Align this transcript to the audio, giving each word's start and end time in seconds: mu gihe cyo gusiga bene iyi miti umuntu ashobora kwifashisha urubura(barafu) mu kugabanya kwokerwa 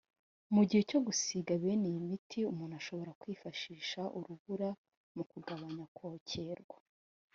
mu 0.53 0.61
gihe 0.67 0.81
cyo 0.89 0.99
gusiga 1.07 1.51
bene 1.61 1.85
iyi 1.91 2.01
miti 2.09 2.39
umuntu 2.51 2.73
ashobora 2.81 3.11
kwifashisha 3.21 4.01
urubura(barafu) 4.17 4.83
mu 5.15 5.23
kugabanya 5.31 5.85
kwokerwa 5.95 6.77